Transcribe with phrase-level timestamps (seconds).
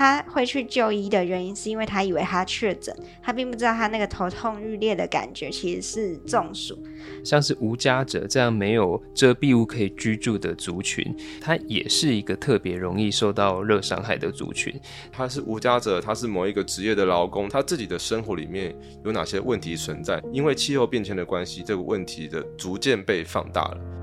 [0.00, 6.82] 他会去就医的原因是因为他以为他确诊，他并不知道他那个头痛欲裂的感觉其实是中暑。
[7.22, 14.74] 像是无家者这样没有遮蔽物可以居住的族群，它也是一个特别容易受到热伤害的族群。
[15.12, 18.74] 他是无家者，他是某一个职业的劳工，他自己的生活里面
[19.04, 20.18] 有哪些问题存在？
[20.32, 23.99] 因为气候变迁的关系，这个问题的逐渐被放大了。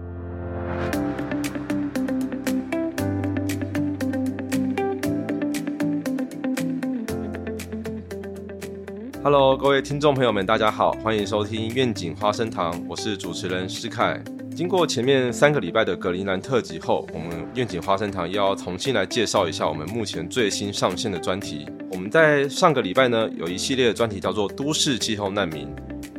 [9.29, 14.17] Hello，各位听众朋友们，大家好，欢迎收听愿景花生堂，我是主持人施凯。
[14.55, 21.65] 经过前面三个礼拜的格陵兰特辑后，我们愿景花生堂又要重新来介绍一下我们目前最新上线的专题。
[21.91, 25.67] 我们在上个礼拜呢，有一系列的专题叫做“都市气候难民”。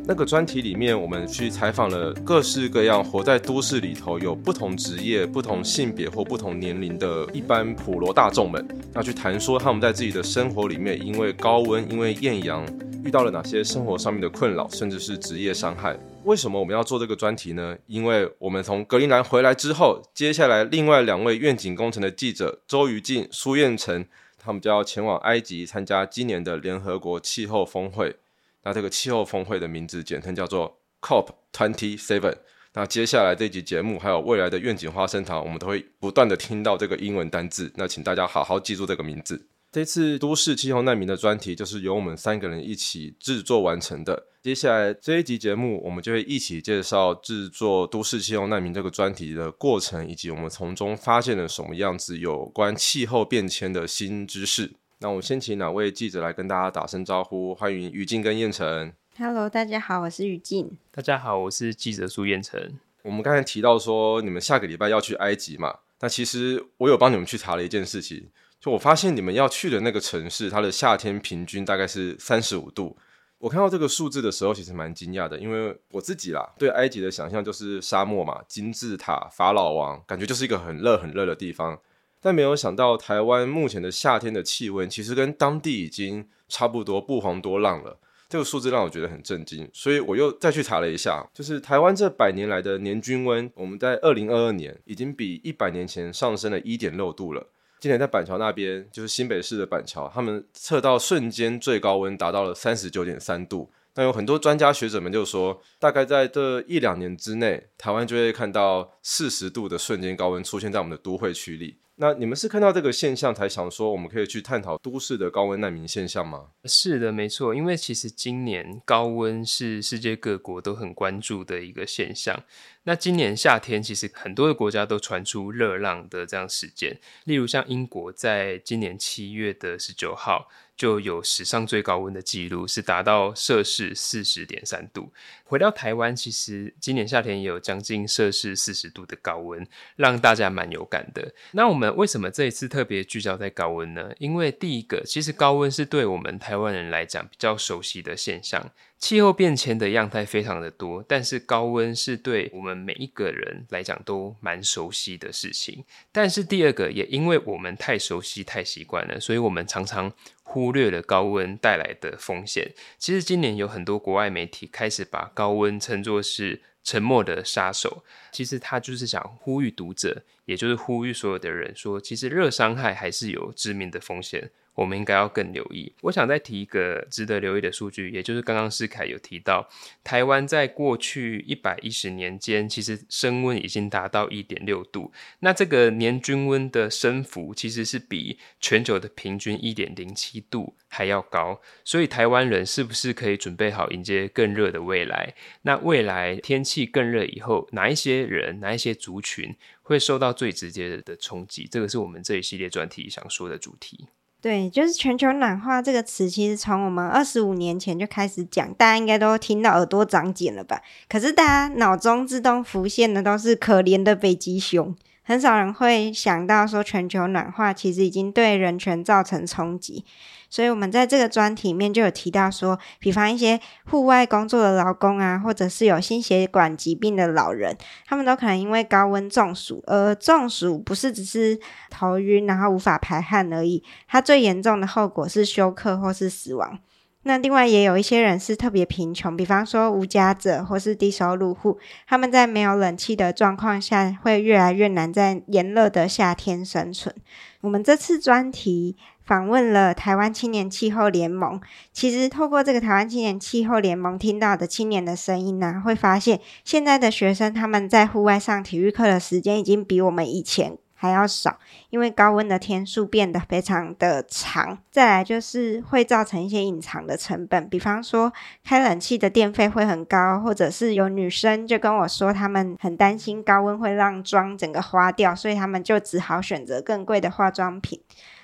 [0.05, 12.63] 那个专题里面，我们去采访了各式各样活在都市里头、有不同职业、不同性别或不同年龄的一般普罗大众们，要去谈说他们在自己的生活里面，因为高温、因为艳阳。
[13.03, 15.97] 遇到了哪些生活上面的困扰，甚至是职业伤害？
[16.25, 17.77] 为什么我们要做这个专题呢？
[17.87, 24.05] 因为我们从格陵兰回来之后，接下来另外两位愿景工程的记者周瑜静、苏彦成，
[24.37, 28.17] 他们就要前往埃及参加今年的联合国气候峰会。
[28.63, 32.35] 那这个气候峰会的名字简称叫做 COP Twenty Seven。
[32.73, 37.71] 那接下来这集节目还有未来的愿景花生堂，我们都会不断的听到这个英文单字。
[37.75, 39.47] 那请大家好好记住这个名字。
[39.71, 44.25] 这次都市气候难民的专题就是由我们三个人一起制作完成的。
[44.41, 54.71] 接下来这一集节目，我们就会一起介绍制作都市气候难民这个专题的过程，以及我们从中发现了什么样子有关气候变迁的新知识。
[55.01, 58.91] 那我们先请两位记者来跟大家打声招呼，欢迎于静跟燕城。
[59.19, 60.75] Hello，大家好，我是于静。
[60.89, 62.79] 大家好，我是记者苏燕城。
[63.03, 65.75] 我们刚才提到说你们下个礼拜要去埃及嘛？
[66.01, 68.29] 那其实我有帮你们去查了一件事情。
[68.59, 72.97] 就我发现你们要去的那个城市，它的夏天平均大概是三十五度。
[73.37, 81.79] 我看到这个数字的时候，其实蛮惊讶的，因为我自己啦，对埃及的想象就是沙漠嘛，金字塔、法老王，感觉就是一个很热很热的地方。
[82.19, 87.97] 但没有想到，台湾目前的夏天的气温，其实跟当地已经差不多不遑多让了。
[88.27, 97.47] 这个数字让我觉得很震惊，所以我又再去查了一下，就是台湾这百年来的年均温，我们在二零二二年已经比一百年前上升了一点六度了。
[97.79, 103.71] 今年在板桥那边，就是新北市的板桥，他们测到瞬间最高温达到了三十九点三度。
[103.95, 111.77] 那有很多专家学者们就说，大概在这一两年之内，台湾就会看到四十度的瞬间高温出现在我们的都会区里。
[112.01, 116.45] 那你们是看到这个现象才想说，我们可以去探讨都市的高温难民现象吗？
[116.63, 122.41] 是的，没错，因为其实今年高温是世界各国都很关注的一个现象。
[122.83, 130.49] 那今年夏天，其实很多的国家都传出热浪的这样时间，例如像英国，在今年七月的十九号。
[130.79, 135.11] 就有史上最高温的记录，是达到摄氏四十点三度。
[135.43, 139.67] 回到台湾，其实今年夏天也有将近摄氏四十度的高温，
[139.97, 141.33] 让大家蛮有感的。
[141.51, 144.11] 那我们为什么这一次特别聚焦在高温呢？
[144.19, 148.71] 因为第一个，其实高温是对我们台湾人来讲比较熟悉的现象。
[148.99, 155.85] 气候变迁的样态非常的多，但是高温是对我们每一个人来讲都蛮熟悉的事情。
[156.11, 160.11] 但是第二个，也因为我们太熟悉、太习惯了，所以我们常常
[160.43, 162.73] 忽略了高温带来的风险。
[162.97, 168.03] 其实今年有很多国外媒体开始把高温称作是沉默的杀手。
[168.33, 174.51] 其实他就是想呼吁读者，也就是呼吁所有的人说，其实热伤害还是有致命的风险。
[174.75, 175.93] 我们应该要更留意。
[176.01, 179.69] 我想再提一个值得留意的数据，也就是刚刚施凯有提到，
[180.03, 185.11] 台湾在过去一百一十年间，其实升温已经达到一点六度。
[185.39, 191.59] 那这个年均温的升幅，其实是比全球的平均一点零七度还要高。
[191.83, 195.33] 所以台湾人是不是可以准备好迎接更热的未来？
[195.63, 201.67] 那未来天气更热以后，哪一些人、哪一些族群会受到最直接的冲击？
[201.69, 204.07] 这个是我们这一系列专题想说的主题。
[204.41, 210.81] 对，就是全球暖化这个词，其实从我们二十五年前就开始讲，大家应该都听到耳朵长茧了吧？
[211.09, 214.95] 可是大家脑中自动浮现的都是可怜的北极熊。
[215.23, 220.03] 很少人会想到说，全球暖化其实已经对人权造成冲击。
[220.49, 223.59] 所以，我们在这个专题里面就有提到说，比方一些
[223.89, 229.83] 户外工作的劳工啊，或者是有心血管疾病的老人，他们都可能因为高温中暑。
[229.85, 231.59] 而中暑不是只是
[231.89, 236.79] 头晕，然后无法排汗而已，它最严重的后果是休克或是死亡。
[237.23, 241.77] 那另外也有一些人是特别贫穷，比方说无家者或是低收入户，
[242.07, 247.13] 他们在没有冷气的状况下，会越来越难在炎热的夏天生存。
[247.61, 248.95] 我们这次专题
[249.25, 251.59] 访问了台湾青年气候联盟。
[251.91, 260.77] 其实透过这个台湾青年气候联盟听到的青年的声音呢，会发现现在的学生他们在户外上体育课的时间已经比我们以前。
[261.01, 261.57] 还要少，
[261.91, 264.77] 因为高温的天数变得非常的长。
[264.91, 268.33] 再来就是会造成一些隐藏的成本，比方说
[268.65, 278.01] 开冷气的电费会很高，或者是有女生就跟我说，他们很担心高温会让妆整个花掉，所以他们就只好选择更贵的化妆品。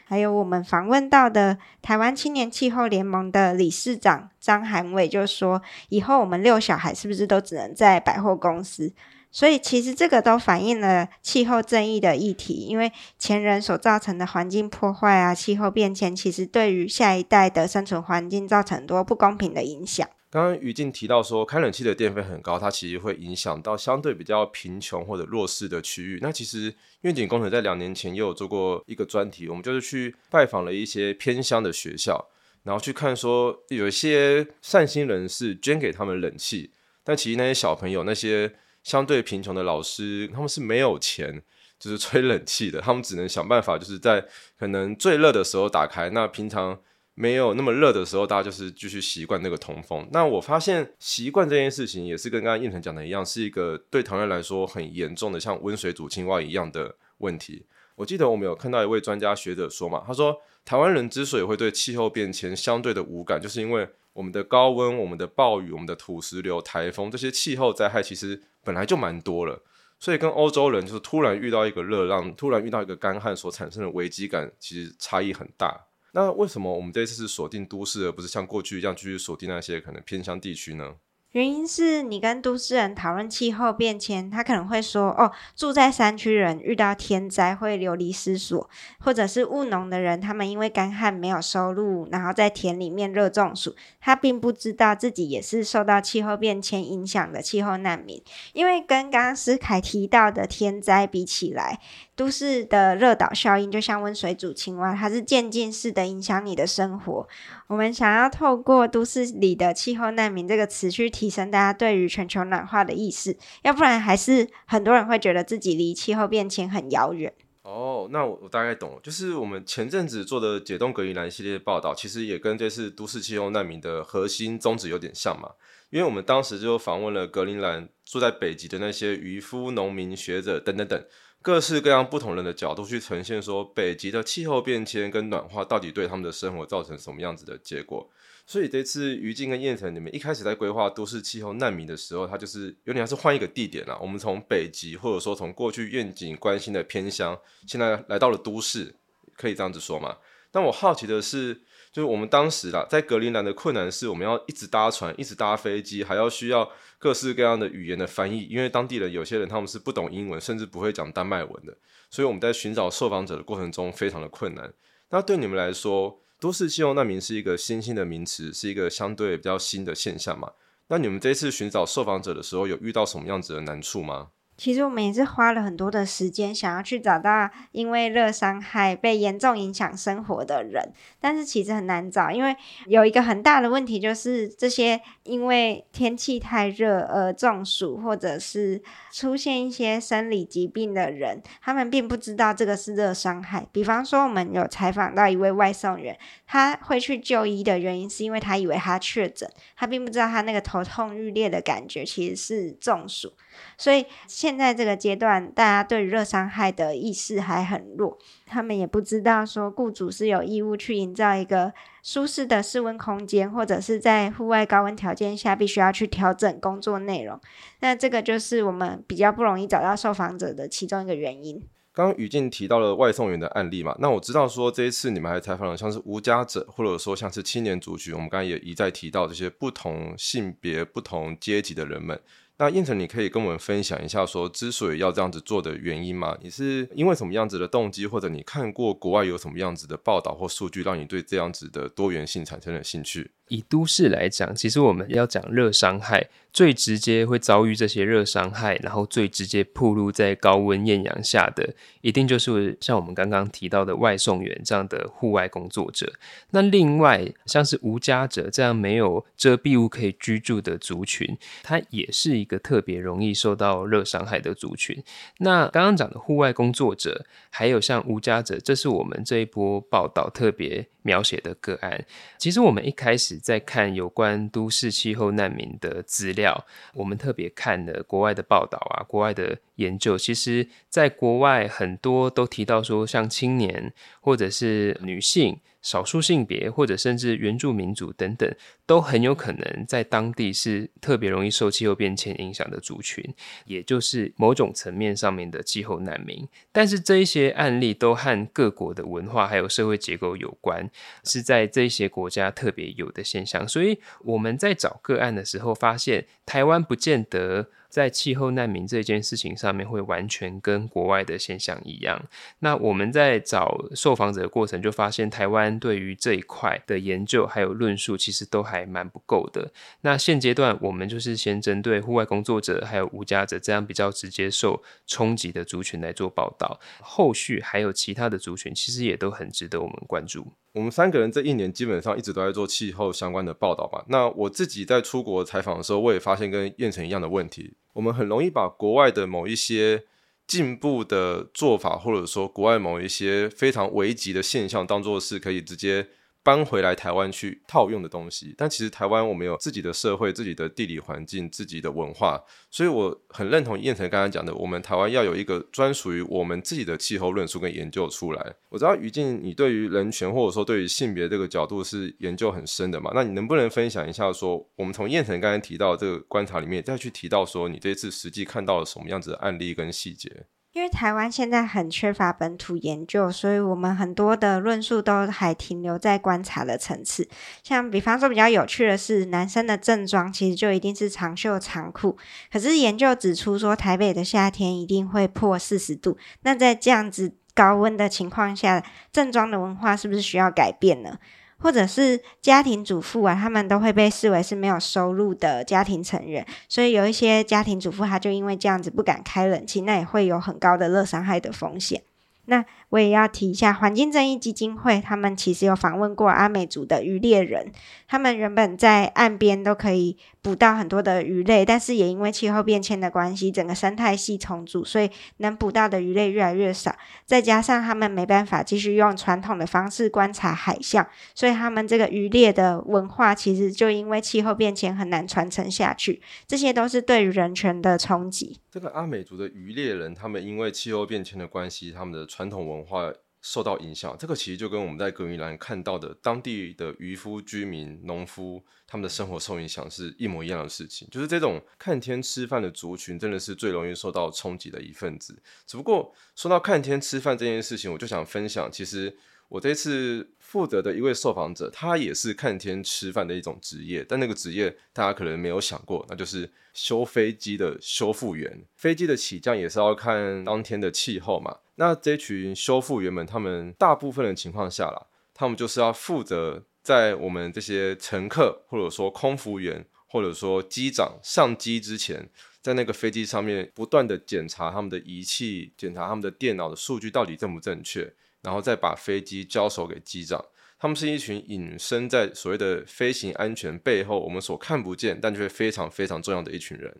[0.08, 8.94] 还有我们访问到的台湾青年气候联盟的理事长张涵伟就说，以后我们遛小孩是不是都只能在百货公司？
[9.36, 12.90] 所以其实这个都反映了气候正义的议题，因为
[13.20, 20.10] 前人所造成的环境破坏啊，气候变迁，其实对于下一代的生存环境造成很多不公平的影响。
[20.30, 26.20] 刚刚于静提到说，开冷气的电费很高，它其实会影响到相对比较贫穷或者弱势的区域。
[26.22, 32.26] 那其实愿景工程在两年前也有做过一个专题，我们就是去拜访了一些偏乡的学校，
[32.64, 36.72] 然后去看说有一些善心人士捐给他们冷气，
[37.04, 38.54] 但其实那些小朋友那些。
[38.86, 41.42] 相对贫穷的老师，他们是没有钱，
[41.80, 44.24] 就是吹冷气的，他们只能想办法，就是在
[44.58, 46.12] 可能最热的时候打开。
[46.12, 46.80] 那平常
[47.16, 50.08] 没有那么热的时候，大家就是继续习惯那个通风。
[50.12, 57.66] 那我发现习惯这件事情，也是跟刚刚应成讲的一样，是一个对台湾来说很严重的，像温水煮青蛙一样的问题。
[57.96, 68.42] 我记得我们有看到一位专家学者说嘛，他说台湾人之所以会对气候变迁相对的无感，就是因为我们的高温、我们的暴雨、我们的土石流、台风这些气候灾害，其实。
[68.66, 69.62] 本来就蛮多了，
[70.00, 75.86] 所以跟欧洲人就是突然遇到一个热浪，突然遇到一个干旱所产生的危机感，其实差异很大。
[76.14, 80.96] 那为什么我们这次是锁定都市，而不是像过去一样继续锁定那些可能偏乡地区呢？
[81.36, 93.76] 原因是你跟都市人讨论气候变迁，他可能会说：“哦，住在山区人遇到天灾会流离失所，或者是务农的人，他们因为干旱没有收入，然后在田里面热中暑。
[94.00, 98.24] 他并不知道自己也是受到气候变迁影响的气候难民。
[98.54, 101.82] 因为跟刚刚思凯提到的天灾比起来，
[102.16, 107.28] 都市的热岛效应就像温水煮青蛙，它是渐进式的影响你的生活。
[107.68, 117.34] 我们想要透过都市里的气候难民这个词去提提升大家对于全球暖化的意识，要不然还是很多人会觉得自己离气候变迁很遥远。
[117.64, 125.50] 哦，那我我大概懂了，就是我们前阵子做的解冻格陵兰系列报道，其实也跟这次都市气候难民的核心宗旨有点像嘛。
[125.90, 131.04] 因为我们当时就访问了格陵兰住在北极的那些渔夫、农民、学者等等等。
[131.42, 138.10] 各式各样不同人的角度去呈现，说北极的气候变迁跟暖化到底对他们的生活造成什么样子的结果。
[138.46, 143.98] 所以这次于静跟燕城，你们一开始在规划都市气候难民的时候，它就是有点像是换一个地点啦。
[144.02, 148.96] 我们从北极，或者说从过去愿景关心的偏乡，现在来到了都市，
[149.36, 150.18] 可以这样子说吗？
[150.52, 151.62] 但我好奇的是。
[151.92, 156.70] 就是我们当时啦，在格陵兰的困难是，我们要一直搭船，一直搭飞机，还要需要
[157.00, 161.74] 各式各样的语言的翻译，因为当地人有些人他们是不懂英文，甚至不会讲丹麦文的，
[162.10, 164.74] 所以我们在寻找受访者的过程中非常的困难。
[165.10, 170.52] 那对你们来说，都市气候难民是一个新兴的名词，是一个相对比较新的现象嘛？
[170.90, 174.28] 那你们这次寻找受访者的时候，有遇到什么样子的难处吗？
[174.58, 182.56] 其实我们也是花了很多的时间，想要去找到因为热伤害被严重影响生活的人，但是其实很难找，因为
[182.88, 188.82] 有一个很大的问题就是这些因为天气太热而中暑或者是
[189.12, 193.68] 出现一些生理疾病的人，他们并不知道这个是热伤害。
[193.72, 203.34] 比方说，我们有采访到一位外送员，他会去就医的原因是因为他以为他确诊，他并不知道他那个头痛欲裂的感觉其实是中暑。
[203.78, 211.74] 所以现在这个阶段，大家对热伤害的意识还很弱，他们也不知道说雇主是有义务去营造一个
[212.04, 217.40] 舒适的室温空间，或者是在户外高温条件下必须要去调整工作内容。
[217.80, 221.68] 那这个就是我们比较不容易找到受访者的其中一个原因。
[221.96, 232.20] 刚刚宇静提到了外送员的案例嘛，那我知道说这一次你们还采访了像是无家者，或者说像是青年族群，我们刚才也一再提到这些不同性别、不同阶级的人们。
[232.58, 236.38] 那燕城，你可以跟我们分享一下，说之所以要这样子做的原因吗？
[236.42, 243.32] 你是因为什么样子的动机，或者你看过国外有什么样子的报道或数据，让你对这样子的多元性产生了兴趣？
[243.48, 256.12] 以都市来讲，其实我们要讲热伤害，最直接会遭遇这些热伤害，然后最直接暴露在高温艳阳下的，一定就是像我们刚刚提到的外送员这样的户外工作者。
[256.50, 265.04] 那另外像是无家者这样没有遮蔽物可以居住的族群，它也是一个特别容易受到热伤害的族群。
[265.38, 270.88] 那刚刚讲的户外工作者，还有像无家者，这是我们这一波报道特别。
[271.06, 272.04] 描写的个案，
[272.40, 280.18] 其实我们一开始在看有关都市气候难民的资料，我们特别看了国外的报道啊，国外的研究。
[280.18, 285.60] 其实，在国外很多都提到说，像青年或者是女性。
[285.86, 288.52] 少数性别或者甚至原住民族等等，
[288.88, 293.24] 都很有可能在当地是特别容易受气候变迁影响的族群，
[293.66, 296.48] 也就是某种层面上面的气候难民。
[296.72, 300.90] 但是这一些案例都和各国的文化还有社会结构有关，
[301.24, 303.68] 是在这些国家特别有的现象。
[303.68, 307.70] 所以我们在找个案的时候，发现台湾不见得。
[307.96, 312.22] 在气候难民这件事情上面，会完全跟国外的现象一样。
[312.60, 319.72] 那我们在找受访者的过程，就发现台湾对于这一块的研究还有论述，其实都还蛮不够的。
[320.02, 326.78] 那现阶段，我们就是先针对户外工作者还有无家者这样比较直接受冲击的族群来做报道。
[327.00, 330.52] 后续还有其他的族群，其实也都很值得我们关注。
[330.76, 334.04] 我们三个人这一年基本上一直都在做气候相关的报道吧。
[334.10, 337.74] 那我自己在出国采访的时候，我也发现跟燕城一样的问题。
[337.94, 340.04] 我们很容易把国外的某一些
[340.46, 346.08] 进步的做法，或者说国外某一些非常危急的现象，当做是可以直接。
[346.46, 358.56] 搬回来台湾去套用的东西，但其实台湾我们有自己的社会、自己的地理环境、自己的文化，所以我很认同燕城刚刚讲的，我们台湾要有一个专属于我们自己的气候论述跟研究出来。
[358.70, 363.12] 我知道于静，你对于人权或者说对于性别这个角度是研究很深的嘛？
[363.16, 370.46] 那你能不能分享一下，说我们从燕城刚才提到这个观察里面，再去提到说你这次实际看到了什么样子的案例跟细节？
[370.76, 377.30] 因为台湾现在很缺乏本土研究，所以我们很多的论述都还停留在观察的层次。
[377.64, 382.18] 像比方说比较有趣的是，男生的正装其实就一定是长袖长裤，
[382.52, 391.18] 可是研究指出说台北的夏天一定会破四十度，那在这样子高温的情况下，正装的文化是不是需要改变呢？
[391.58, 402.04] 或者是家庭主妇啊，他们都会被视为是没有收入的家庭成员，所以有一些家庭主妇，他就因为这样子不敢开冷气，那也会有很高的热伤害的风险。
[402.48, 407.72] 那我也要提一下，环境正义基金会他们其实有访问过阿美族的渔猎人，
[408.08, 416.96] 他们原本在岸边都可以捕到很多的鱼类，但是也因为气候变迁的关系，整个生态系重组，所以能捕到的鱼类越来越少。
[417.26, 426.22] 再加上他们没办法继续用传统的方式观察海象，所以他们这个渔猎的文化其实就因为气候变迁很难传承下去。
[426.48, 428.60] 这些都是对于人权的冲击。
[428.70, 441.08] 这个阿美族的渔猎人，他们因为气候变迁的关系，他们的传统文文化受到影响，这个其实就跟我们在格陵兰看到的当地的渔夫、居民、农夫他们的生活受影响是一模一样的事情。
[441.12, 445.42] 就是这种看天吃饭的族群，真的是最容易受到冲击的一份子。
[445.68, 449.16] 只不过说到看天吃饭这件事情，我就想分享，其实
[449.48, 456.52] 我这次负责的一位受访者，他也是看天吃饭的一种职业，但那个职业大家可能没有想过，那就是。
[456.76, 461.60] 修飞机的修复员，飞机的起降也是要看当天的气候嘛。
[461.76, 472.30] 那这群修复员们，他们大部分的情况下啦，他们就是要负责在我们这些乘客，或者说空服员，或者说机长上机之前，
[472.62, 480.44] 在那个飞机上面不断的检查他们的仪器，检查他们的电脑的数据到底正不正确，然后再把飞机交手给机长。
[480.78, 486.96] 他们是一群隐身在所谓的飞行安全背后，我们所看不见但却非常非常重要的一群人。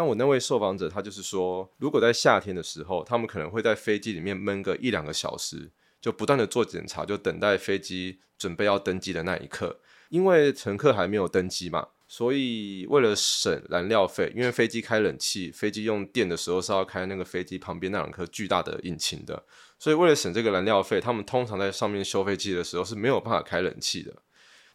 [0.00, 9.78] 那我那位受访者，他就是说，如果在夏天的时候，他们可能会在飞机里面闷个一两个小时，就不断的做检查，就等待飞机准备要登机的那一刻。
[10.08, 19.44] 因为乘客还没有登机嘛，所以为了省燃料费，因为飞机开冷气，飞机用电的时候是要开那个飞机旁边那两颗巨大的引擎的。
[19.78, 24.10] 所以为了省这个燃料费，他们通常在上面修飞机的时候是没有办法开冷气的。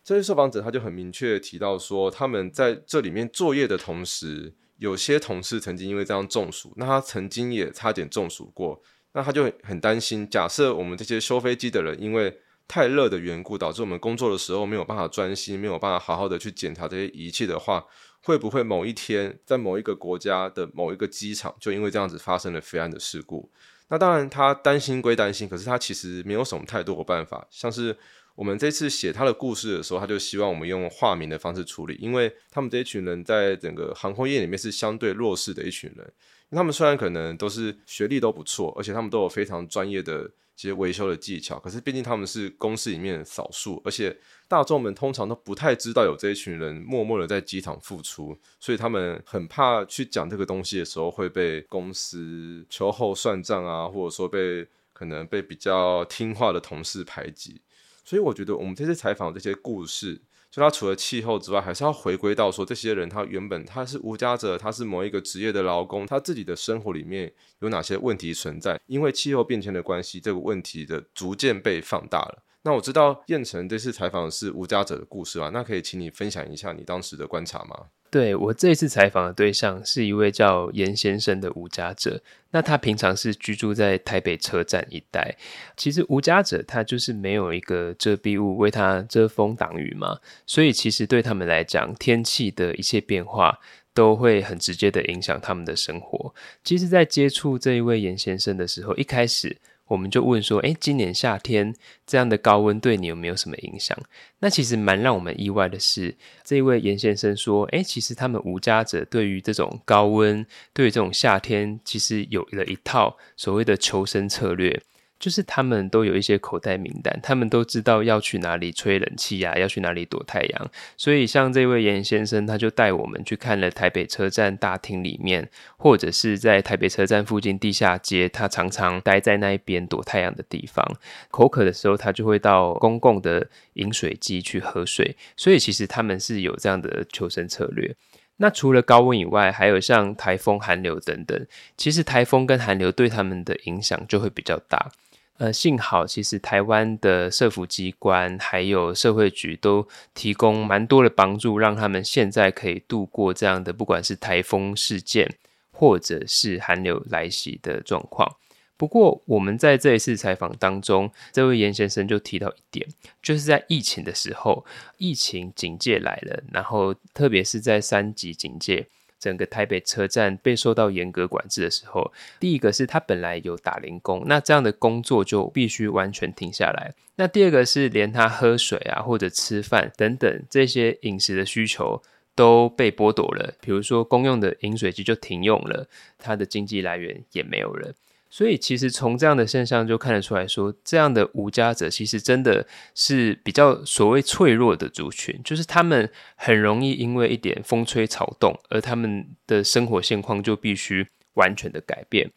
[0.03, 8.82] 这位受访者他就很明确提到说，他们在这里面作业的同时，有些同事曾经因为这样中暑，那他曾经也差点中暑过，
[9.13, 17.86] 那他就很担心，假设我们这些修飞机的人因为太热的缘故，导致我们工作的时候没有办法专心，没有办法好好的去检查这些仪器的话，
[18.24, 23.50] 会不会某一天在某一个国家的某一个机场就因为这样子发生了飞安的事故？
[23.88, 27.48] 那当然，他担心归担心，可是他其实没有什么太多的办法。
[27.51, 27.96] 像是
[28.36, 36.13] 我们这次写他的故事的时候，他就希望我们用化名的方式处理，因为他们这一群人在整个航空业里面是相对弱势的一群人。
[36.51, 44.15] 他们虽然可能都是学历都不错，而且他们都有非常专业的一些维修的技巧，可是毕竟他们是公司里面少数，而且
[44.48, 57.62] 大众们通常都不太知道有这一群人默默的在机场付出，所以他们很怕去讲这个东西的时候会被公司秋后算账啊，或者说被可能被比较听话的同事排挤。
[58.05, 60.21] 所以我觉得我们这次采访这些故事。
[60.51, 68.79] 就他除了气候之外，还是要回归到说，这些人他原本他是无家者，他是某一个职业的劳工，他自己的生活里面有哪些问题存在？
[68.85, 72.43] 因为气候变迁的关系，这个问题的逐渐被放大了。
[72.62, 77.75] 那我知道燕城这次采访是无家者的故事啊，那可以请你分享一下你当时的观察吗？
[78.15, 85.36] 对我这一次采访的对象是一位叫严先生的无家者，那他平常是居住在台北车站一带。
[85.75, 93.60] 其实无家者他就是没有一个遮蔽物为他遮风挡雨嘛，所以其实对他们来讲，天气的一切变化
[93.93, 96.34] 都会很直接的影响他们的生活。
[96.63, 99.57] 其实，在接触这一位严先生的时候，一开始。
[99.88, 101.74] 我们就问说，哎，今年夏天
[102.08, 103.98] 这样的高温对你有没有什么影响？
[104.39, 114.82] 那其实蛮让我们意外的是，这位严先生说，哎，其实他们无家者对于这种高温，对于这种夏天，其实有了一套所谓的求生策略。
[115.25, 120.72] 就是他们都有一些口袋名单，他们都知道要去哪里吹冷气呀，要去哪里躲太阳。
[120.98, 130.86] 所以像这位严先生，他就带我们去看了台北车站大厅里面，或者是在台北车站附近地下街，他常常待在那一边躲太阳的地方。
[131.32, 135.15] 口渴的时候，他就会到公共的饮水机去喝水。
[135.36, 137.96] 所以其实他们是有这样的求生策略。
[138.38, 141.48] 那除了高温以外，还有像台风、寒流等等。
[141.75, 144.91] 其实台风跟寒流对他们的影响就会比较大。
[145.38, 155.36] 呃，幸好其实台湾的社福机关还有社会局都提供蛮多的帮助，让他们现在可以度过这样的不管是台风事件
[155.72, 158.38] 或者是寒流来袭的状况。
[158.77, 162.88] 不过我们在这一次采访当中，这位严先生就提到一点，
[163.22, 164.65] 就是在疫情的时候，
[164.98, 168.88] 疫情警戒来了，然后特别是在三级警戒。
[169.25, 176.94] 整个台北车站被受到严格管制的时候，第一个是他本来有打零工，那这样的工作就必须完全停下来。
[177.15, 182.00] 那第二个是连他喝水啊或者吃饭等等这些饮食的需求
[182.36, 185.88] 都被剥夺了，比如说公用的饮水机就停用了，
[186.20, 187.92] 他的经济来源也没有了。
[188.35, 202.29] 所以，其实从这样的现象就看得出来说，这样的无家者其实真的是比较所谓脆弱的族群，就是他们很容易因为一点风吹草动，而他们的生活现况就必须完全的改变。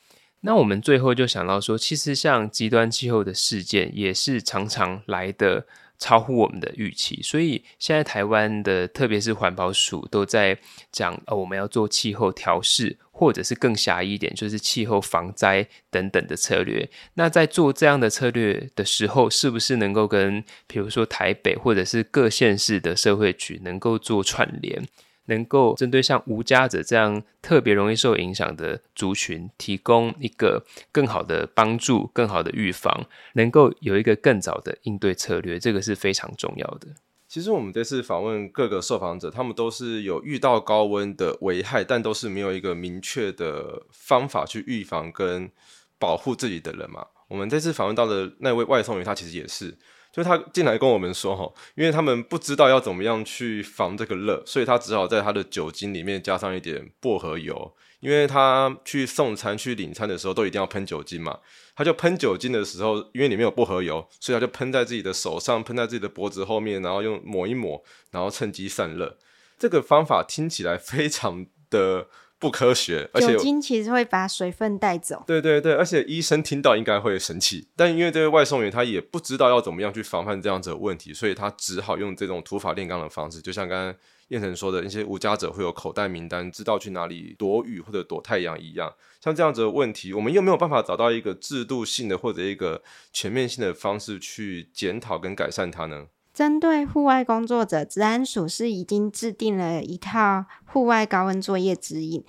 [0.42, 5.66] 那我们最后就想到说，其实像极端气候的事件，也是常常来的。
[5.98, 10.56] 超乎我们的预期，所以现在台湾的特别是环保署都在
[10.92, 16.88] 讲，呃，我们要做气候调试，或者是更狭义一点，就是气候防灾等等的策略。
[17.14, 24.86] 那在做这样的策略的时候，是不是能够跟，比如说台北或者是各县市的社会局能够做串联？
[25.28, 36.88] 能够针对像无家者这样特别容易受影响的族群，提供一个更好的帮助、更好的预防，能够有一个更早的应对策略，这个是非常重要的。
[37.26, 45.50] 其实我们这次访问各个受访者，他们都是有遇到高温的危害，但都是没有一个明确的方法去预防跟
[45.98, 47.06] 保护自己的人嘛。
[47.28, 49.76] 我们这次访问到的那位外送员，他其实也是。
[50.18, 57.72] 就他进来跟我们说哈，因为他们不知道要怎么样去防这个热，所以他只好在他的酒精里面加上一点薄荷油。
[58.00, 61.38] 因为他去送餐、去领餐的时候都一定要喷酒精嘛，
[61.76, 69.16] 他就喷酒精的时候，因为里面有薄荷油，所以他就喷在自己的手上，喷在自己的脖子后面，然后用抹一抹，然后趁机散热。
[69.56, 72.08] 这个方法听起来非常的。
[72.38, 75.24] 不科学，而且酒精其实会把水分带走。
[75.26, 83.94] 对对对，而且医生听到应该会生气，但因为这位外送员他也不知道要怎么样去防范这样子的问题，所以他只好用这种土法炼钢的方式，就像刚刚
[84.28, 88.94] 燕城说的，一些无家者会有口袋名单，知道去哪里躲雨或者躲太阳一样。
[89.20, 96.06] 像这样子的问题，我们又没有办法找到一个制度性的或者一个全面性的方式去检讨跟改善它呢？
[96.38, 102.22] 针对户外工作者，治安署是已经制定了一套户外高温作业指引，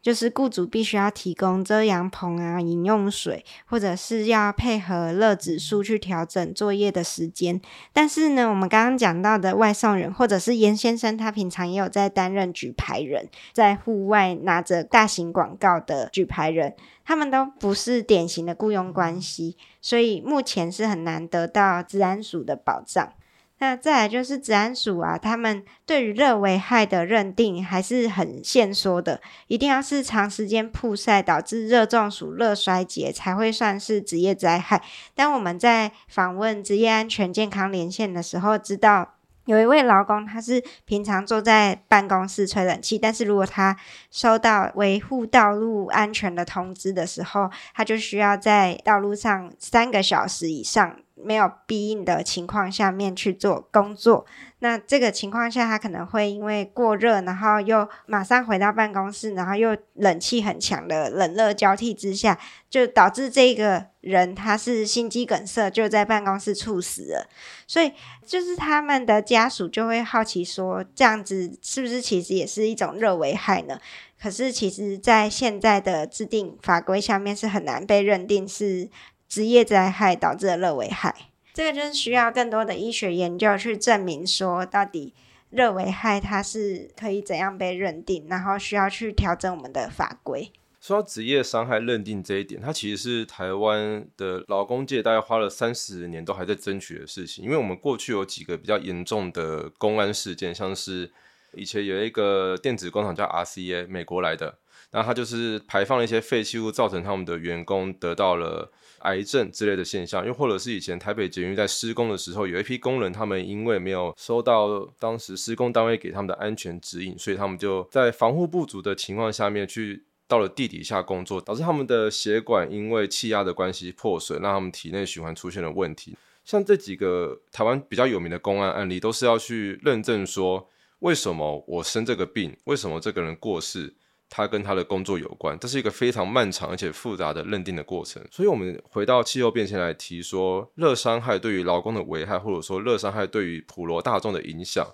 [0.00, 7.60] 就是雇主必须要提供遮阳棚啊、饮用水，或者是要配合热指数去调整作业的时间。
[7.92, 23.12] 但是呢，我们刚刚讲到的外送人，或者是严先生，他平常也有在担任举牌人，在户外拿着大型广告的举牌人，他们都不是典型的雇佣关系，所以目前是很难得到治安署的保障。
[23.58, 34.82] 那再来就是治安署啊，他们对于热危害的认定还是很限缩的，一定要是长时间曝晒导致热中暑、热衰竭才会算是职业灾害。
[35.14, 39.14] 但我们在访问职业安全健康连线的时候，知道。
[39.46, 43.76] 有一位劳工，他是平常坐在办公室吹冷气，但是如果他
[44.16, 54.24] 收到维护道路安全的通知的时候，他就需要在道路上三个小时以上没有逼应的情况下面去做工作。
[54.60, 62.38] 那这个情况下，他可能会因为过热，然后又马上回到办公室，然后又冷气很强的冷热交替之下，
[62.70, 67.28] 就导致这个人他是心肌梗塞，就在办公室猝死了。
[67.66, 67.92] 所以，
[68.24, 73.78] 就是他们的家属就会好奇说，这样子是不是其实也是一种热危害呢？
[74.20, 78.88] 可是，其实在现在的制定法规下面是很难被认定是
[79.28, 81.14] 职业灾害导致的热危害。
[81.52, 85.14] 这个就是需要更多的医学研究去证明说，到底
[85.50, 90.50] 热危害它是可以怎样被认定，然后需要去调整我们的法规。
[90.80, 97.44] 说到职业伤害认定这一点，它其实是台湾的劳工界大概花了三十年都还在争取的事情。
[97.44, 101.10] 因为我们过去有几个比较严重的公安事件，像是
[101.56, 104.58] 以前有一个电子工厂叫 RCA，美国来的，
[104.92, 108.70] 那它就是排放了一些废弃物，造成他们的员工得到了。
[109.00, 126.16] 癌症之类的现象，又或者是以前台北捷运在施工的时候，有一批工人，他们因为没有收到当时施工单位给他们的安全指引，所以他们就在防护不足的情况下面去到了地底下工作，导致他们的血管因为气压的关系破损，让他们体内循环出现了问题。
[126.44, 130.68] 像这几个台湾比较有名的公安案例，都是要去认证说，
[131.00, 133.94] 为什么我生这个病，为什么这个人过世。
[134.28, 138.20] 他跟他的工作有关，这是一个非常漫长而且复杂的认定的过程。
[138.28, 144.84] 所以，我们回到气候变迁来提说，热伤害对于劳工的危害，或者说热伤害对于普罗大众的影响，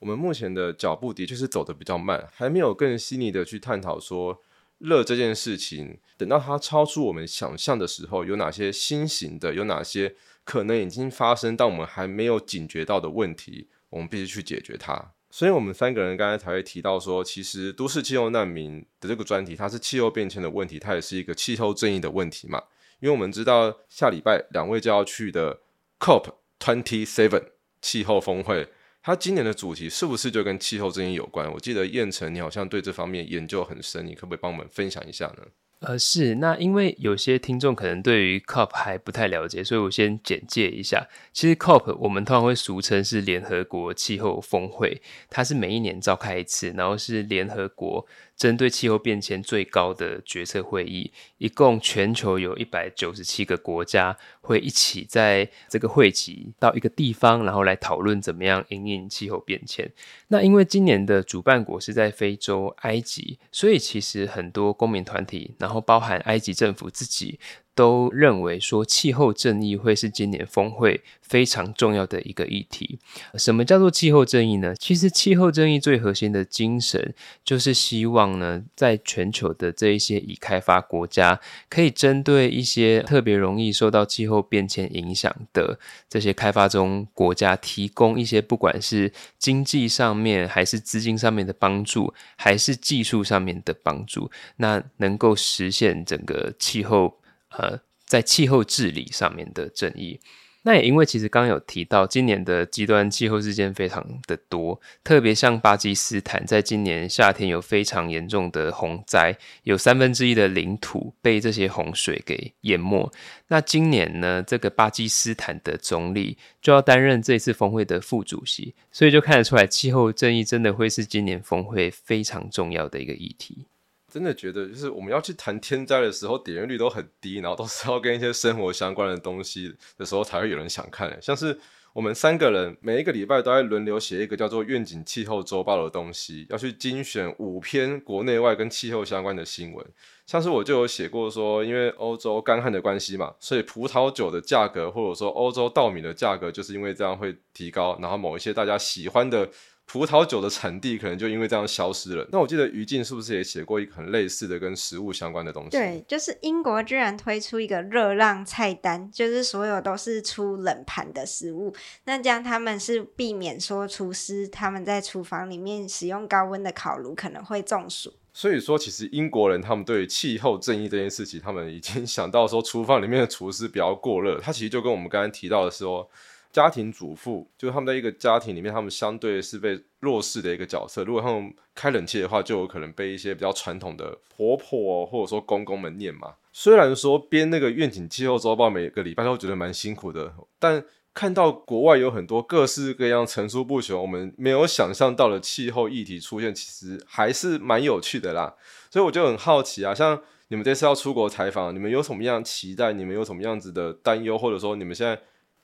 [0.00, 4.42] 我们目前的脚步的确是走得比较慢，还没有更细腻的去探讨说，
[4.78, 15.12] 热这件事情，等到它超出我们想象的时候，有哪些新型的，有哪些可能已经发生，但我们还没有警觉到的问题，我们必须去解决它。
[15.34, 22.62] 所以，我们三个人刚才才会提到说，其实都市气候难民的这个专题，它是气候变迁的问题，它也是一个气候正义的问题嘛。
[23.00, 25.60] 因为我们知道下礼拜两位就要去的
[25.98, 27.44] COP Twenty Seven
[27.80, 28.68] 气候峰会，
[29.02, 31.50] 它今年的主题是不是就跟气候正义有关？
[31.50, 35.46] 我记得燕城，你好像对这方面研究很深，你可不可以帮我们分享一下呢？
[35.82, 41.06] 呃，是那因为有些听众可能对于 COP 还不太了解，所以我先简介一下。
[41.32, 48.06] 其实 COP 我们通常会俗称是联合国气候峰会，它是每一年召开一次，然后是联合国。
[48.42, 59.88] 针对气候变迁最高的决策会议，一共全球有一百九十七个国家会一起在这个汇集到一个地方，然后来讨论怎么样应应气候变迁。
[60.26, 67.38] 那因为今年的主办国是在非洲埃及，所以其实很多公民团体，然后包含埃及政府自己。
[67.74, 72.98] 都认为说气候正义会是今年峰会非常重要的一个议题。
[73.34, 74.74] 什么叫做气候正义呢？
[74.76, 85.78] 其实气候正义最核心的精神就是希望呢，在全球的这一些已开发国家，可以针对一些特别容易受到气候变迁影响的
[86.10, 97.21] 这些开发中国家，提供一些不管是经济上面，还是资金上面的帮助，还是技术上面的帮助，那能够实现整个气候。
[97.56, 100.20] 呃，在气候治理上面的正义，
[100.64, 113.10] 那也因为其实刚有提到，今年的极端气候事件非常的多，特别像巴基斯坦，在今年夏天有非常严重的洪灾，有三分之一的领土被这些洪水给淹没。
[113.48, 123.66] 那今年呢，这个巴基斯坦的总理就要担任这次峰会的副主席，所以就看得出来，气候正义真的会是今年峰会非常重要的一个议题。
[124.12, 131.16] 真的觉得，就是我们要去谈天灾的时候，点阅率都很低，然后都是要跟一些生活相关的东西的时候，才会有人想看。
[131.22, 131.58] 像是
[131.94, 139.86] 我们三个人每一个礼拜都在轮流写一个叫做《愿景气候周报》的东西，要去精选五篇国内外跟气候相关的新闻。
[140.26, 149.48] 像是我就有写过说，因为欧洲干旱的关系嘛，所以葡萄酒的价格或者说欧洲稻米的价格，就是因为这样会提高，然后某一些大家喜欢的。
[149.84, 152.26] 葡萄酒的产地可能就因为这样消失了。
[152.32, 155.70] 那我记得于静是不是也写过一个很类似的跟食物相关的东西？
[155.70, 161.74] 对，就是英国居然推出一个热浪菜单，就是所有都是出冷盘的食物。
[162.04, 168.14] 那这样他们是避免说厨师他们在厨房里面使用高温的烤炉可能会中暑。
[168.32, 174.40] 所以说，其实英国人他们对于气候正义这件事情，他们已经 想到说厨房里面的厨师不要过热。
[174.40, 176.08] 他其实就跟我们刚刚提到的说。
[176.52, 181.02] 家庭主妇，就是他们在一个家庭里面，他们相对是被弱势的一个角色。
[181.02, 186.34] 如果他们开冷气的话，就有可能被一些比较传统的婆婆或者说公公们念嘛。
[186.52, 190.84] 虽然说编那个愿景气候周报每个礼拜都觉得蛮辛苦的，但
[191.14, 198.54] 看到国外有很多各式各样层出不穷，我们没有想象到的气候议题出现，其实还是蛮有趣的啦。
[198.90, 202.92] 所以我就很好奇啊，像你们这次要出国采访，你们有什么样期待？
[202.92, 204.36] 你们有什么样子的担忧？
[204.36, 205.18] 或者说你们现在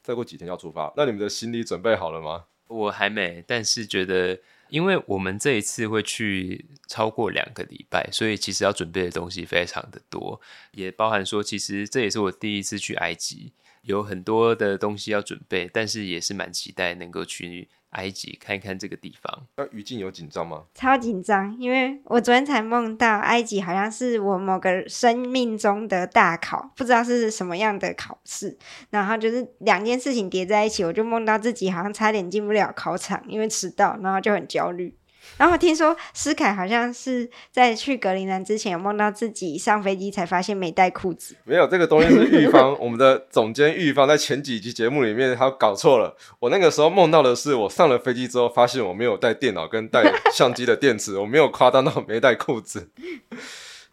[0.09, 2.47] 再过几天要出发，那你们的心理准备好了吗？
[2.69, 4.41] 我还没，但是觉得。
[4.71, 10.39] 因为我们这一次会去超过两个礼拜，所以其实要准备的东西非常的多，
[10.73, 13.51] 也包含说，其实这也是我第一次去埃及，
[13.89, 17.69] 有很多的东西要准备，但是也是蛮期待能够去。
[17.93, 20.65] 埃及看一看这个地方，那于静有紧张吗？
[20.75, 28.59] 超紧张，因为我昨天才梦到埃及好像是我某个生命中的大考，不知道是什么样的考试，
[28.91, 34.95] 然后就是两件事情叠在一起，我就梦到自己好像差点进不了考场，因为迟到，然后就很焦虑。
[35.37, 41.37] 然后听说思凯好像是在去格陵兰之前有梦到自己上飞机才发现没带裤子。
[41.45, 46.17] 没有这个东西是玉芳，我们的总监玉芳在前几集节目里面他搞错了。
[46.41, 52.91] 我那个时候梦到的是我上了飞机之后发现我没有带电脑跟带相机的电池，我没有夸张到没带裤子。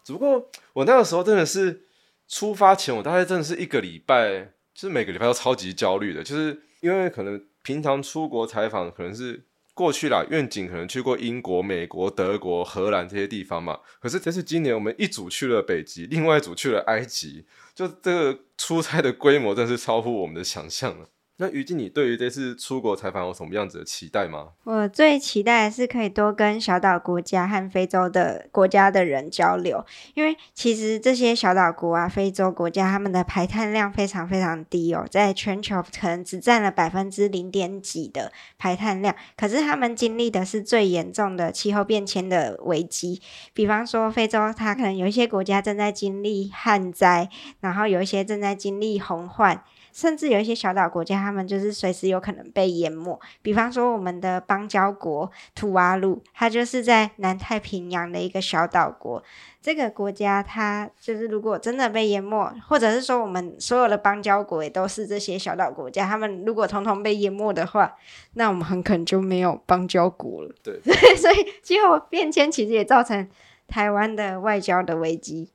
[0.02, 1.82] 只不过我那个时候真的是
[2.28, 9.44] 出发前我大概真的是一个礼拜，就是每个礼拜都超级焦虑的，就是因为可能平常出国采访可能是。
[9.76, 13.78] 过去啦，愿景可能去过英国、美国、德国、荷兰这些地方嘛。
[14.00, 21.10] 可是这是今年我们一组去了北极，另外一组去了埃及，就这个出差的规模真是超乎我们的想象了。
[21.38, 24.48] 那于静，你对于这次出国采访有什么样子的期待吗？
[24.64, 43.20] 我最期待的是可以多跟小岛国家和非洲的国家的人交流，因为其实这些小岛国啊、非洲国家他们的排碳量非常非常低哦，在全球可能只占了百分之零点几的排碳量，可是他们经历的是最严重的气候变迁的危机。
[43.52, 47.28] 比方说非洲，它可能有一些国家正在经历旱灾，
[47.60, 49.62] 然后有一些正在经历洪患。
[49.96, 53.18] 甚至有一些小岛国家，他们就是随时有可能被淹没。
[53.40, 59.22] 比方说，我们的邦交国图瓦鲁，它就是在南太平洋的一个小岛国。
[59.62, 67.96] 这个国家，它就是如果真的被淹没，或者是说我们所有的邦交国也都是这些小岛国家，他们如果统统被淹没的话，
[68.34, 70.54] 那我们很可能就没有邦交国了。
[70.62, 70.78] 对，
[71.16, 73.26] 所以气候变迁其实也造成
[73.66, 75.48] 台湾的外交的危机。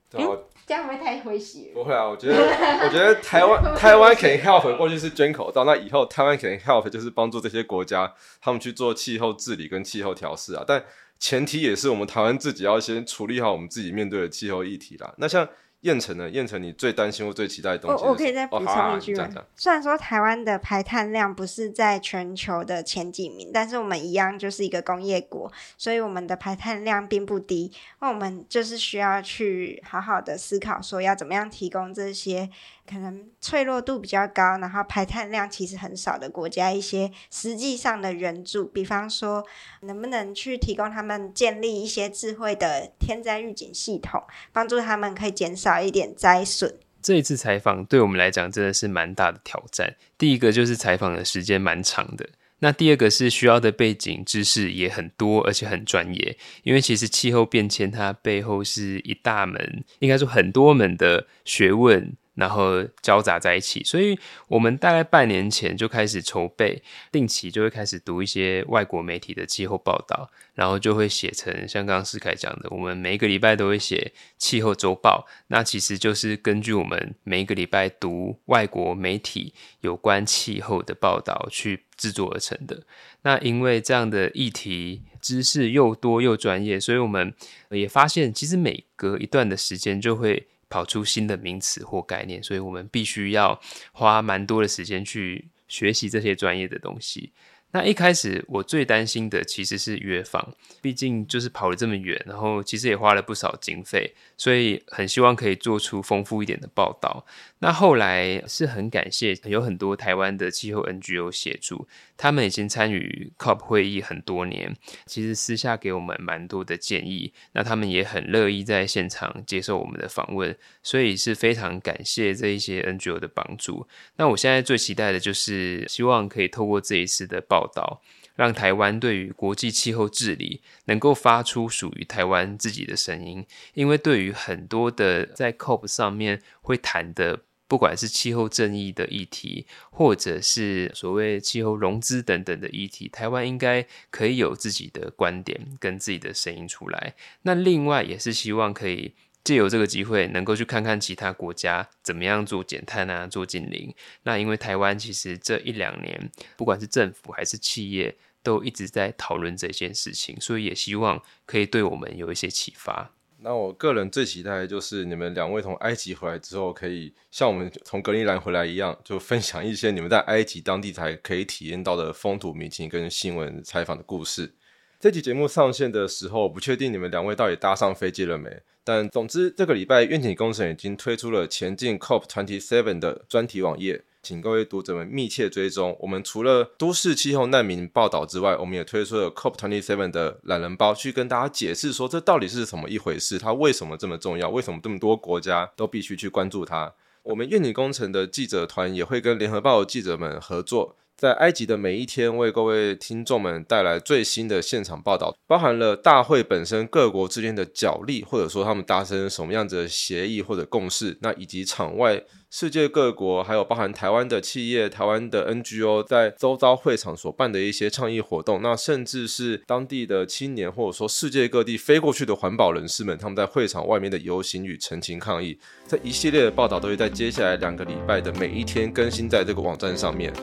[0.71, 1.71] 这样会太诙谐。
[1.73, 2.37] 不会啊，我觉得，
[2.85, 10.63] 我觉得台湾台湾肯 help 过去是捐口罩，那以后台湾肯 help 就是帮助这些国家他们去做气候治理跟气候调试啊。
[10.65, 10.81] 但
[11.19, 15.13] 前提也是我们台湾自己要先处理好我们自己面对的气候议题啦。
[15.17, 15.45] 那像。
[15.81, 16.29] 燕城呢？
[16.29, 18.03] 燕城，你最担心或最期待的东西？
[18.03, 19.27] 我我可以再补充一句吗？
[19.55, 27.71] 虽然说台湾的排碳量不是在全球的前几名，但是我们一样就是一个工业国，所以我们的排碳量并不低。
[27.99, 32.49] 那我们就是需要去好好的思考，说要怎么样提供这些。
[32.89, 39.45] 可能脆弱度比较高，然后排碳量其实很少的国家，一些实际上的援助，比方说
[39.81, 46.77] 能不能去提供他们建立一些智慧的天灾预警系统，帮助他们可以减少一点灾损。
[47.01, 49.95] 这一次采访对我们来讲真的是蛮大的挑战。
[50.17, 56.37] 第一个就是采访的时间蛮长的，那第二个是需要的背景知识也很多，而且很专业。
[56.63, 62.15] 因为其实气候变迁它背后是一大门，应该说很多门的学问。
[62.33, 64.17] 然后交杂在一起，所以
[64.47, 75.27] 我们大概半年前就开始筹备，定期就会开始读一些外国媒体的气候报道，然后就会写成像刚刚世凯讲的，我们每一个礼拜都会写气候周报。
[75.47, 82.83] 那其实就是根据我们每一个礼拜读外国媒体有关气候的报道去制作而成的。
[83.23, 87.33] 那因为这样的议题知识又多又专业，所以我们
[87.69, 90.47] 也发现，其实每隔一段的时间就会。
[90.71, 93.59] 跑出新的名词或概念，所以我们必须要
[93.91, 97.33] 花蛮多的时间去学习这些专业的东西。
[97.73, 107.25] 那一开始我最担心的其实是约访，毕竟就是跑了这么远，然后其实也花了不少经费，所以很希望可以做出丰富一点的报道。
[107.63, 117.33] 那后来是很感谢有很多台湾的气候 NGO 协助，他们已经参与 COP 会议很多年，其实私下给我们蛮多的建议。
[117.51, 123.87] 那他们也很乐意在现场接受我们的访问，所以是非常感谢这一些 NGO 的帮助。
[124.15, 128.01] 那我现在最期待的就是希望可以透过这一次的报道，
[128.35, 133.45] 让台湾对于国际气候治理能够发出属于台湾自己的声音，
[133.75, 137.41] 因为对于很多的在 COP 上面会谈的。
[137.71, 147.15] 不管是气候正义的议题，或者是所谓气候融资等等的议题，台湾应该可以有自己的观点跟自己的声音出来。
[147.43, 153.95] 那另外也是希望可以借由这个机会，能够去看看其他国家怎么样做减碳啊，做净零。
[154.23, 163.13] 那因为台湾其实这一两年，不管是政府还是企业，都一直在讨论这件事情，所以也希望可以对我们有一些启发。
[163.43, 174.53] 那我个人最期待就是你们两位从埃及回来之后，可以像我们从格陵兰回来一样，就分享一些你们在埃及当地才可以体验到的风土民情跟新闻采访的故事。
[174.99, 178.61] 这期节目上线的时候，不确定你们两位到底搭上飞机了没。
[178.83, 184.03] 但总之，这个礼拜愿景工程已经推出了前进 COP Twenty Seven 的专题网页。
[184.23, 185.97] 请各位读者们密切追踪。
[185.99, 196.93] 我们除了都市气候难民报道之外，我们也推出了 COP Twenty Seven 的懒人包，去跟大家解释说这到底是什么一回事，它为什么这么重要，为什么这么多国家都必须去关注它。
[197.23, 200.95] 我们愿景工程的记者团也会跟联合报记者们合作。
[201.21, 230.33] 在埃及的每一天，为各位听众们带来最新的现场报道，包含了大会本身各国之间的角力，或者说他们达成什么样子的协议或者共识，那以及场外世界各国，还有包含台湾的企业、台湾的 NGO 在周遭会场所办的一些倡议活动，那甚至是当地的青年，或者说世界各地飞过去的环保人士们，他们在会场外面的游行与陈情抗议，这一系列的报道都会在接下来两个礼拜的每一天更新在这个网站上面。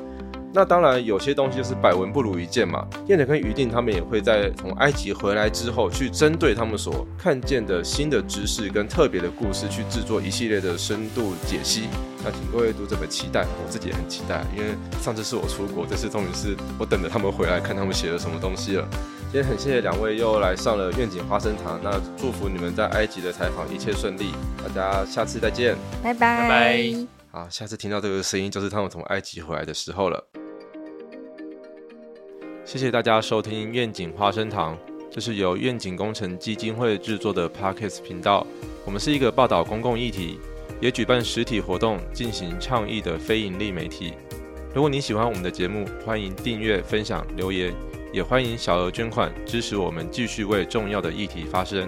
[0.52, 2.87] 那当然，有些东西就是百闻不如一见嘛。
[3.06, 11.82] 燕子跟于定他们也会在从埃及回来之后，去针对他们所看见的新的知识跟特别的故事，去制作一系列的深度解析。
[12.24, 18.88] 那请各位读者们期待，我自己也很期待，因为上次是我出国，这次终于是我等着他们回来看他们写了什么东西了。
[19.30, 24.32] 今天很谢谢两位又来上了愿景花生堂，那祝福你们在埃及的采访一切顺利，
[24.74, 27.17] 大家下次再见，拜拜拜拜。
[27.30, 30.28] 好，下次听到这个声音就是他们从埃及回来的时候了。
[32.64, 34.78] 谢谢大家收听愿景花生堂，
[35.10, 38.46] 这是由愿景工程基金会制作的 Podcast 频道。
[38.86, 40.38] 我们是一个报道公共议题，
[40.80, 44.14] 也举办实体活动进行倡议的非营利媒体。
[44.74, 47.74] 如果你喜欢我们的节目，欢迎订阅、分享、留言，
[48.10, 51.86] 也欢迎小额捐款支持我们继续为重要的议题发声。